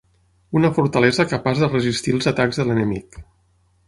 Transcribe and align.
Una 0.59 0.69
fortalesa 0.77 1.25
capaç 1.33 1.61
de 1.63 1.69
resistir 1.73 2.13
els 2.17 2.31
atacs 2.33 2.63
de 2.63 2.65
l'enemic. 2.71 3.21